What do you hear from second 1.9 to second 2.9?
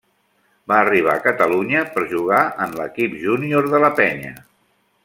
per jugar en